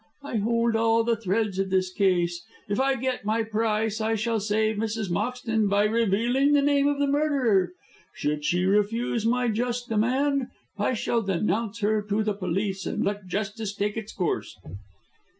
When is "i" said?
0.23-0.37, 2.79-2.95, 4.01-4.15, 10.75-10.95